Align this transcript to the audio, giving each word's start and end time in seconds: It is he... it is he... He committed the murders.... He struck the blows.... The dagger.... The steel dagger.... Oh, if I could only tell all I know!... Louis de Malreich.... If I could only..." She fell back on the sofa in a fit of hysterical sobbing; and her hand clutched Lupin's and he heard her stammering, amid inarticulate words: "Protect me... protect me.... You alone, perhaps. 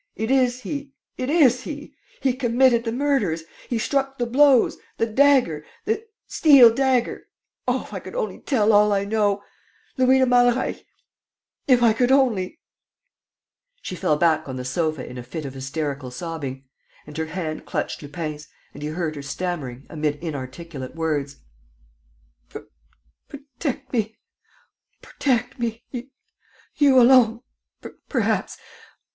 It 0.15 0.31
is 0.31 0.61
he... 0.61 0.89
it 1.15 1.29
is 1.29 1.61
he... 1.61 1.93
He 2.21 2.33
committed 2.33 2.85
the 2.85 2.91
murders.... 2.91 3.43
He 3.69 3.77
struck 3.77 4.17
the 4.17 4.25
blows.... 4.25 4.77
The 4.97 5.05
dagger.... 5.05 5.63
The 5.85 6.03
steel 6.25 6.73
dagger.... 6.73 7.27
Oh, 7.67 7.83
if 7.83 7.93
I 7.93 7.99
could 7.99 8.15
only 8.15 8.39
tell 8.39 8.73
all 8.73 8.91
I 8.93 9.05
know!... 9.05 9.43
Louis 9.97 10.17
de 10.17 10.25
Malreich.... 10.25 10.87
If 11.67 11.83
I 11.83 11.93
could 11.93 12.11
only..." 12.11 12.59
She 13.83 13.95
fell 13.95 14.17
back 14.17 14.49
on 14.49 14.55
the 14.55 14.65
sofa 14.65 15.07
in 15.07 15.19
a 15.19 15.23
fit 15.23 15.45
of 15.45 15.53
hysterical 15.53 16.09
sobbing; 16.09 16.65
and 17.05 17.15
her 17.15 17.25
hand 17.27 17.67
clutched 17.67 18.01
Lupin's 18.01 18.47
and 18.73 18.81
he 18.81 18.89
heard 18.89 19.15
her 19.15 19.21
stammering, 19.21 19.85
amid 19.87 20.15
inarticulate 20.15 20.95
words: 20.95 21.35
"Protect 23.29 23.93
me... 23.93 24.17
protect 25.03 25.59
me.... 25.59 25.83
You 26.73 26.99
alone, 26.99 27.41
perhaps. 28.09 28.57